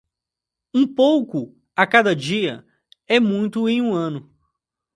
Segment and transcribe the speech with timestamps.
[0.73, 2.65] Um pouco a cada dia
[3.07, 4.35] é muito em um ano.